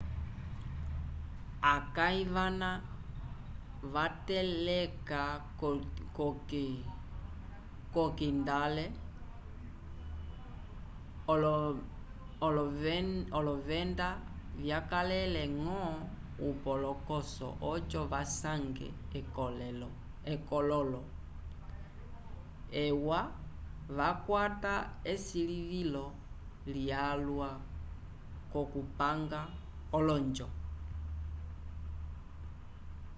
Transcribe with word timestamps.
akãyi 1.75 2.21
vana 2.33 2.69
vateleka 3.93 5.21
k'okindale 7.93 8.85
olovenda 13.37 14.07
vyakalele-ñgo 14.61 15.81
upolokoso 16.49 17.47
oco 17.71 18.01
vasange 18.11 18.87
ekololo 20.39 20.99
ewa 22.85 23.19
yakwata 23.97 24.73
esilivilo 25.11 26.05
lyalwa 26.73 27.49
k'okupanga 28.51 29.41
olonjo 29.97 30.47